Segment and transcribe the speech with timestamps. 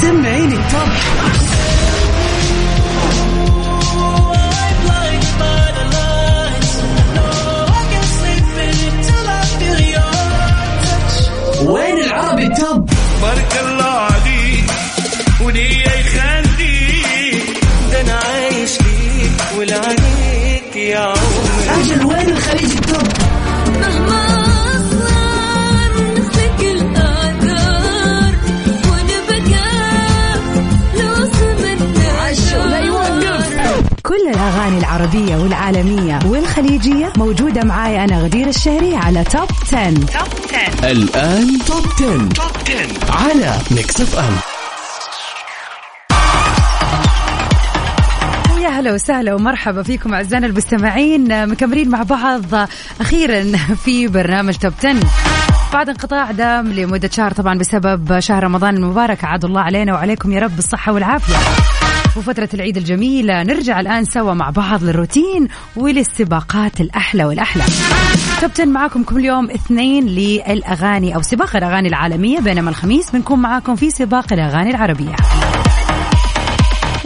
[0.00, 0.88] سمعيني التوب
[35.38, 39.88] والعالمية والخليجية موجودة معاي أنا غدير الشهري على Top 10.
[40.90, 42.28] الآن Top 10.
[42.28, 44.36] Top 10 على Mix FM
[48.62, 51.48] يا هلا وسهلا ومرحبا فيكم أعزائنا المستمعين.
[51.48, 52.68] مكملين مع بعض
[53.00, 54.94] أخيرا في برنامج Top 10
[55.72, 60.40] بعد انقطاع دام لمدة شهر طبعا بسبب شهر رمضان المبارك عاد الله علينا وعليكم يا
[60.40, 61.34] رب بالصحة والعافية.
[62.16, 67.62] وفترة العيد الجميلة نرجع الآن سوا مع بعض للروتين وللسباقات الأحلى والأحلى.
[68.52, 73.90] 10 معاكم كل يوم اثنين للأغاني أو سباق الأغاني العالمية بينما الخميس بنكون معاكم في
[73.90, 75.16] سباق الأغاني العربية.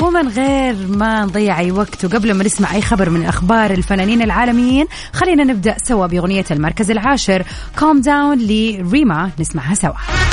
[0.03, 4.87] ومن غير ما نضيع أي وقت وقبل ما نسمع أي خبر من أخبار الفنانين العالميين
[5.13, 7.43] خلينا نبدأ سوا بأغنية المركز العاشر
[7.79, 10.32] Calm Down لريما نسمعها سوا.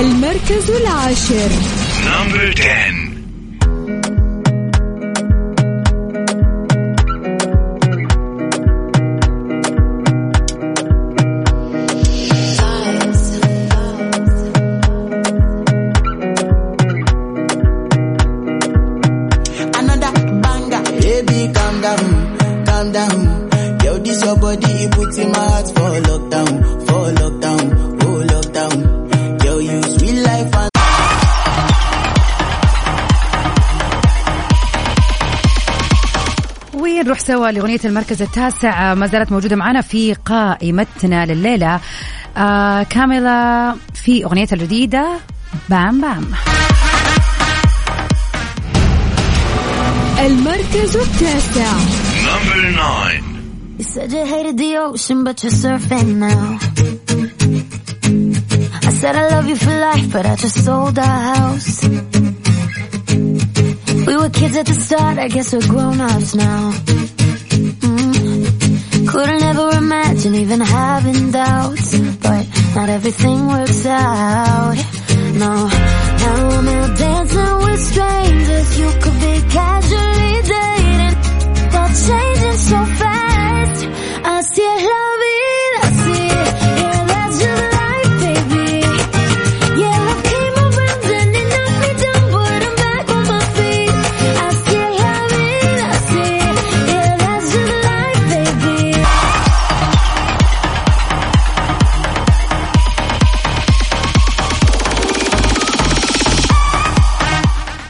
[0.00, 1.50] المركز العاشر
[2.06, 3.16] نمبر 10
[19.78, 20.82] another banger.
[21.00, 22.06] Baby, calm down,
[22.66, 23.18] calm down.
[23.84, 26.52] Yo, this your body, it puts in my heart for lockdown,
[26.86, 27.85] for oh lockdown.
[37.06, 38.94] ونروح سوا لأغنية المركز التاسع.
[38.94, 41.80] ما زالت موجودة معنا في قائمتنا لليلة.
[42.36, 45.08] آه كاميلا في اغنيتها الجديدة.
[45.68, 46.26] بام بام.
[50.18, 51.72] المركز التاسع.
[52.26, 53.22] نمبر 9
[53.78, 56.58] You said you hated the ocean, but you're surfing now.
[58.88, 62.15] I said I love you for life, but I just sold our house.
[64.06, 66.72] We were kids at the start, I guess we're grown-ups now.
[67.82, 69.08] Mm.
[69.08, 72.46] Couldn't ever imagine even having doubts, but
[72.76, 74.76] not everything works out.
[75.34, 75.68] No,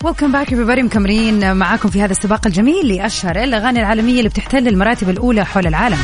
[0.07, 5.09] ويلكم باك everybody مكملين معاكم في هذا السباق الجميل لأشهر الأغاني العالمية اللي بتحتل المراتب
[5.11, 5.99] الأولى حول العالم.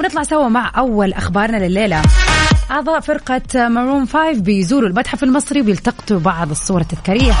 [0.00, 2.02] ونطلع سوا مع أول أخبارنا لليلة.
[2.70, 7.32] أعضاء فرقة مارون 5 بيزوروا المتحف المصري وبيلتقطوا بعض الصور التذكارية.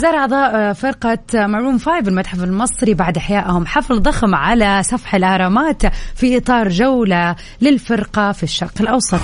[0.00, 5.82] زار أعضاء فرقة مارون 5 المتحف المصري بعد إحيائهم حفل ضخم على سفح الأهرامات
[6.14, 9.20] في إطار جولة للفرقة في الشرق الأوسط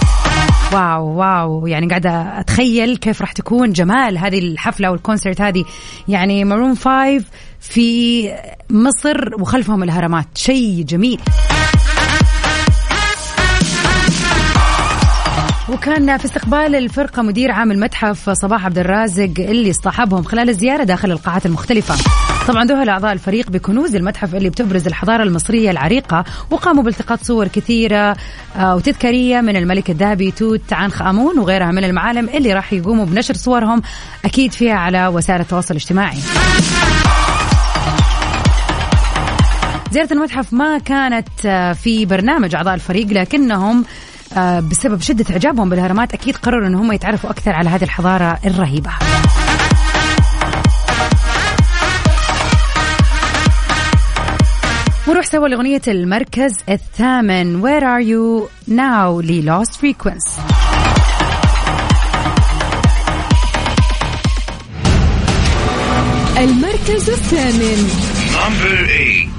[0.74, 1.66] واو واو.
[1.66, 5.64] يعني قاعدة أتخيل كيف راح تكون جمال هذه الحفلة والكونسرت هذه.
[6.08, 7.24] يعني مارون 5
[7.60, 8.30] في
[8.70, 11.20] مصر وخلفهم الأهرامات شيء جميل.
[15.68, 21.12] وكان في استقبال الفرقة مدير عام المتحف صباح عبد الرازق اللي اصطحبهم خلال الزيارة داخل
[21.12, 21.94] القاعات المختلفة.
[22.48, 28.16] طبعا ذهل أعضاء الفريق بكنوز المتحف اللي بتبرز الحضارة المصرية العريقة وقاموا بالتقاط صور كثيرة
[28.56, 33.34] آه، وتذكارية من الملك الذهبي توت عنخ آمون وغيرها من المعالم اللي راح يقوموا بنشر
[33.34, 33.82] صورهم
[34.24, 36.18] أكيد فيها على وسائل التواصل الاجتماعي.
[39.92, 43.84] زيارة المتحف ما كانت آه، في برنامج أعضاء الفريق لكنهم
[44.70, 48.90] بسبب شدة إعجابهم بالأهرامات أكيد قرروا أن هم يتعرفوا أكثر على هذه الحضارة الرهيبة.
[55.08, 57.62] ونروح سوا لأغنية المركز الثامن.
[57.62, 59.20] Where are you now?
[59.22, 60.40] ل Lost Frequency.
[66.38, 67.88] المركز الثامن.
[68.32, 69.34] Number 8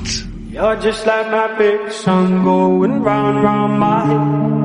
[0.55, 4.64] You're just like my favorite song going round round my head.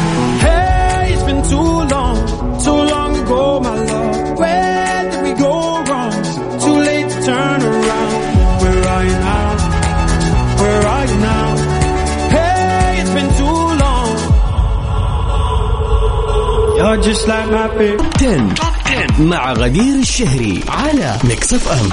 [16.99, 18.03] Just like my baby.
[18.19, 21.89] 10 مع غدير الشهري على Mix FM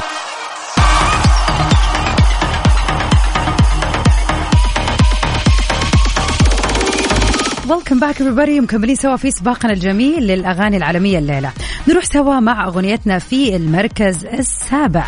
[7.71, 8.61] welcome back everybody.
[8.62, 11.53] مكملين سوا في سباقنا الجميل للأغاني العالمية الليلة.
[11.89, 15.05] نروح سوا مع أغنيتنا في المركز السابع.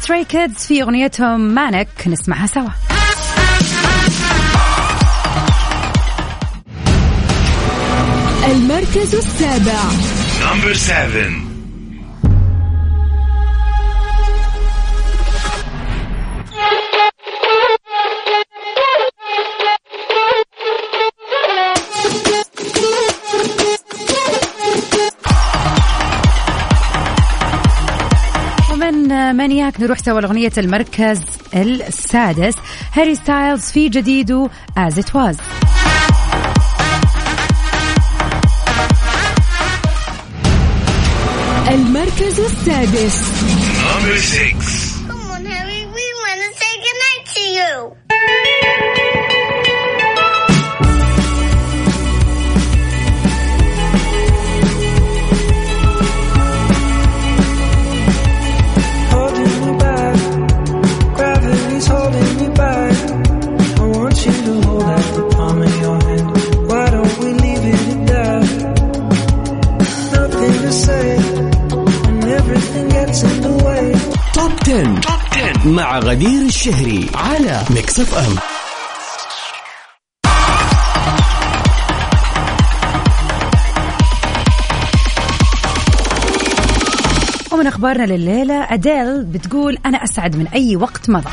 [0.00, 2.83] Stray Kids في أغنيتهم Maniac نسمعها سوا.
[8.94, 9.80] المركز السابع.
[10.40, 11.44] Number seven.
[28.72, 31.20] ومن مانياك نروح سوا لأغنية المركز
[31.54, 32.54] السادس.
[32.92, 35.63] هاري ستايلز في جديده As It Was.
[41.74, 43.18] المركز السادس.
[75.98, 78.36] غدير الشهري على Mix FM
[87.52, 91.30] ومن أخبارنا لليلة أديل بتقول أنا أسعد من أي وقت مضى.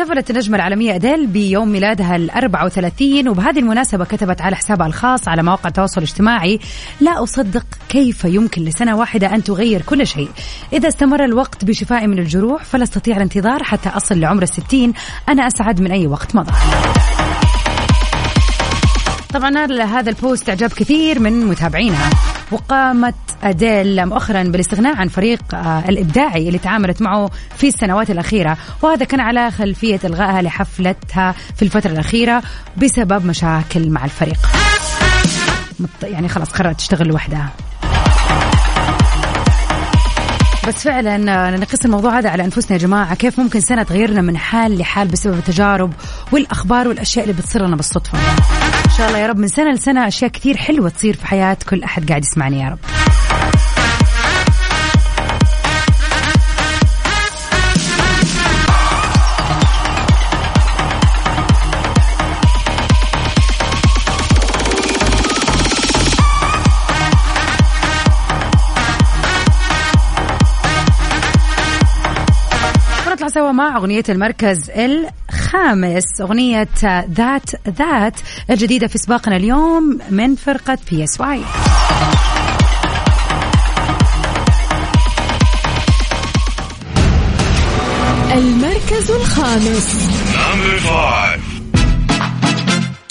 [0.00, 5.42] احتفلت النجمة العالمية أديل بيوم ميلادها ال 34 وبهذه المناسبة كتبت على حسابها الخاص على
[5.42, 6.58] مواقع التواصل الاجتماعي
[7.00, 10.28] لا أصدق كيف يمكن لسنة واحدة أن تغير كل شيء.
[10.72, 14.92] إذا استمر الوقت بشفائي من الجروح فلا أستطيع الانتظار حتى أصل لعمر الستين.
[15.28, 16.52] أنا أسعد من أي وقت مضى.
[19.34, 22.10] طبعا هذا البوست إعجاب كثير من متابعينها.
[22.50, 28.56] وقامت أديل مؤخرا بالاستغناء عن فريق آه، الإبداعي اللي تعاملت معه في السنوات الأخيرة.
[28.82, 32.42] وهذا كان على خلفية إلغائها لحفلتها في الفترة الأخيرة
[32.76, 34.38] بسبب مشاكل مع الفريق.
[36.02, 37.50] يعني خلاص قررت تشتغل لوحدها.
[40.68, 43.14] بس فعلا آه، نقيس الموضوع هذا على أنفسنا يا جماعة.
[43.14, 45.92] كيف ممكن سنة تغيرنا من حال لحال بسبب التجارب
[46.32, 48.18] والأخبار والأشياء اللي بتصير لنا بالصدفة؟
[49.00, 49.38] شاء الله يا رب.
[49.38, 52.78] من سنة لسنة أشياء كثير حلوة تصير في حياة كل أحد قاعد يسمعني يا رب.
[73.34, 74.70] سوا مع أغنية المركز
[75.54, 76.68] الخامس أغنية
[77.10, 78.20] That That
[78.50, 81.42] الجديدة في سباقنا اليوم من فرقة PSY
[88.32, 89.96] المركز الخامس.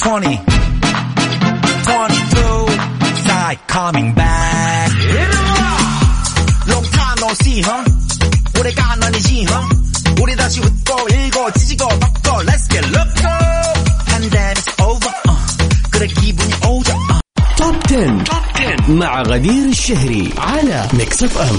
[0.01, 0.39] 20
[1.88, 2.69] 22
[3.67, 4.91] coming back.
[6.67, 7.84] Long time no see huh?
[8.60, 9.78] 俺が何人 huh?
[10.23, 13.34] 우리 다시 웃고 일고 찢고 덮고 let's get loco.
[14.11, 15.37] Pandemic's over, uh.
[15.90, 17.20] 그래 기분이 오죠, uh.
[17.56, 18.25] توب 10.
[18.88, 21.58] مع غدير الشهري على ميكس اف ام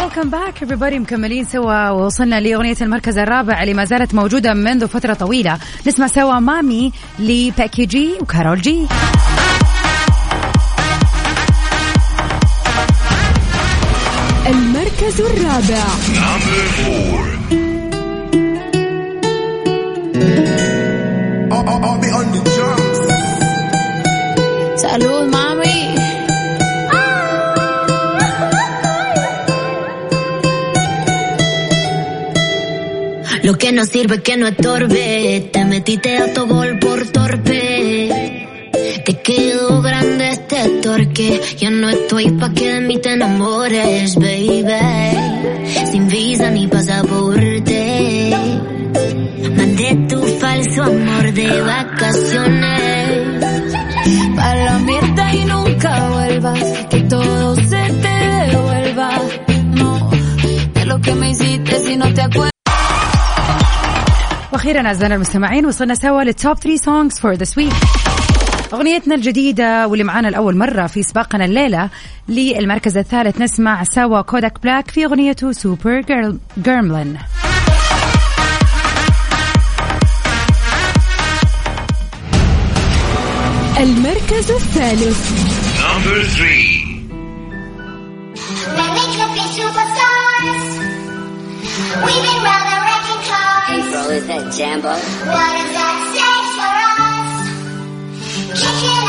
[0.00, 5.14] ويلكم باك everybody مكملين سوا ووصلنا لأغنية المركز الرابع اللي ما زالت موجودة منذ فترة
[5.14, 8.86] طويلة نسمع سوا مامي لباكي جي وكارول جي
[15.05, 15.85] المركز الرابع
[24.75, 25.85] سألوه مامي
[33.43, 38.35] Lo que no sirve que no estorbe, te metiste a tu gol por torpe.
[39.05, 44.94] Te quedó grande este torque, ya no estoy pa' que de mí te enamores, baby.
[64.53, 67.73] وأخيرا أعزائنا المستمعين وصلنا سوا لل top 3 songs for this week
[68.73, 71.89] أغنيتنا الجديدة واللي معانا لأول مرة في سباقنا الليلة
[72.29, 76.01] للمركز الثالث نسمع سوا Kodak Black في أغنيته Super
[76.57, 77.17] Gremlin
[83.80, 85.18] المركز الثالث
[85.80, 86.70] Number three.
[88.76, 90.62] When we could be superstars.
[92.04, 93.86] We've been rather wrecking cars.
[93.92, 94.92] Bro, is that Jambo?
[95.34, 96.74] What does that say for
[97.10, 97.30] us?
[98.60, 99.02] Kicking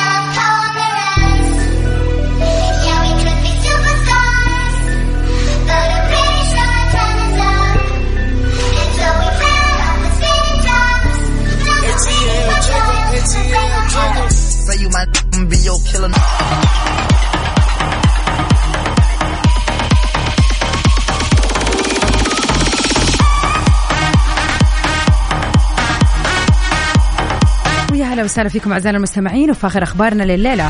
[28.26, 30.68] وسهلا فيكم أعزائنا المستمعين وفي آخر أخبارنا لليلة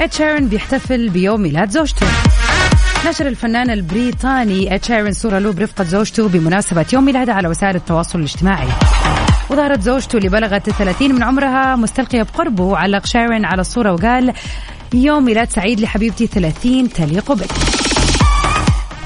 [0.00, 2.06] اد شيرن بيحتفل بيوم ميلاد زوجته.
[3.08, 8.18] نشر الفنان البريطاني اد شيرن صورة له برفقة زوجته بمناسبة يوم ميلاده على وسائل التواصل
[8.18, 8.68] الاجتماعي.
[9.50, 14.32] وظهرت زوجته اللي بلغت 30 من عمرها مستلقية بقربه وعلق شيرن على الصورة وقال
[14.94, 17.50] يوم ميلاد سعيد لحبيبتي 30 تليق بك.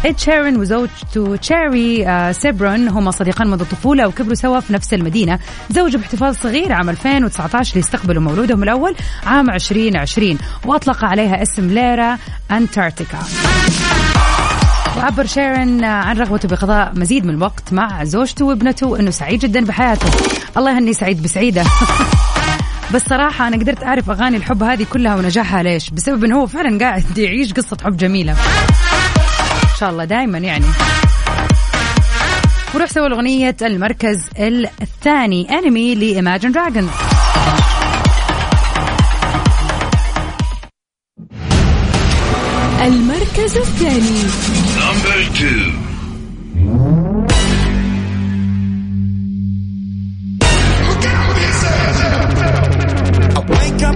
[0.05, 5.39] إد شيرن وزوجته تشيري آه، سيبورن هما صديقان منذ الطفولة وكبروا سوا في نفس المدينة.
[5.71, 8.97] زوجوا باحتفال صغير عام 2019 ليستقبلوا مولودهم الأول
[9.27, 12.19] عام 2020 وأطلق عليها اسم ليرا
[12.51, 13.19] أنتاركتيكا.
[14.97, 20.07] وعبر شيرن عن رغبته بقضاء مزيد من الوقت مع زوجته وابنته وانه سعيد جدا بحياته.
[20.57, 21.65] الله يهني سعيد بسعيدة.
[22.95, 26.79] بس صراحة أنا قدرت أعرف أغاني الحب هذه كلها ونجاحها ليش؟ بسبب أنه هو فعلا
[26.79, 28.37] قاعد يعيش قصة حب جميلة.
[29.75, 30.65] إن شاء الله دائما يعني.
[32.75, 34.31] وروح سوى الأغنية المركز
[34.83, 36.89] الثاني أنمي لإيماجين دراجونز
[42.83, 44.21] المركز الثاني.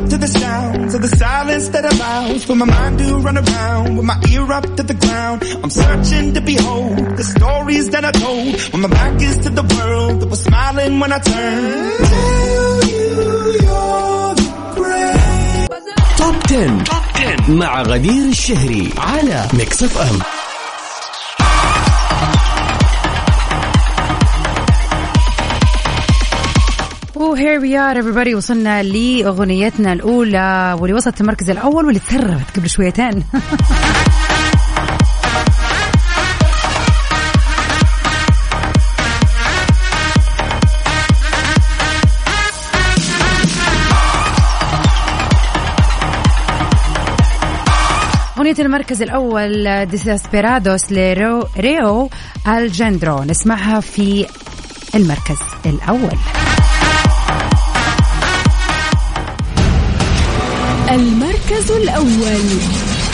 [0.08, 4.06] to the sounds of the silence that allows for my mind to run around with
[4.06, 5.44] my ear up to the ground.
[5.62, 9.64] I'm searching to behold the stories that I told when my back is to the
[9.76, 11.98] world that was smiling when I turned.
[12.14, 13.06] Tell you
[13.68, 15.68] you're the great.
[16.18, 16.84] توب 10.
[16.84, 20.20] توب 10 مع غدير الشهري على ميكس اف ام
[27.39, 28.35] وهير وي ار everybody.
[28.35, 33.25] وصلنا لأغنيتنا الأولى واللي وصلت المركز الأول واللي تسربت قبل شويتين.
[48.39, 52.11] أغنية المركز الأول ديساسبيرادوس لريو ريو
[52.49, 54.27] الجندرو نسمعها في
[54.95, 56.19] المركز الأول.
[60.92, 62.44] المركز الأول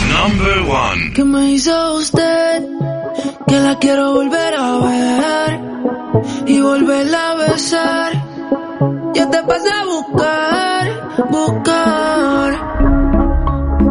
[0.09, 1.13] Number one.
[1.13, 2.63] ¿Qué me hizo usted?
[3.47, 5.59] Que la quiero volver a ver
[6.47, 8.11] y volverla a besar.
[9.15, 10.83] Yo te pasé a buscar,
[11.29, 12.49] buscar.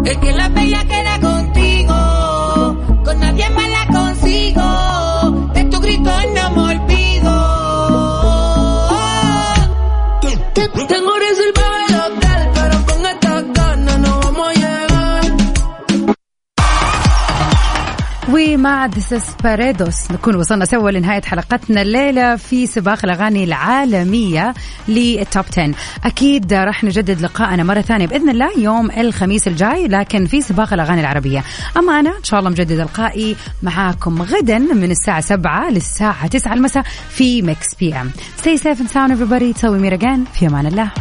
[0.04, 1.12] Es que la bella queda
[18.30, 24.53] ومع ديساسبيرادوس نكون وصلنا سوا لنهاية حلقتنا الليلة في سباق الأغاني العالمية
[24.88, 25.72] لل Top 10
[26.03, 31.01] أكيد راح نجدد لقاءنا مرة ثانية بإذن الله يوم الخميس الجاي لكن في سباق الأغاني
[31.01, 31.44] العربية.
[31.77, 36.84] أما أنا إن شاء الله مجدد لقائي معاكم غدا من الساعة 7 للساعة 9 المساء
[37.10, 38.12] في Mix FM
[38.42, 39.53] Stay safe and sound everybody.
[39.53, 40.25] Till we meet again.
[40.39, 40.92] في أمان الله.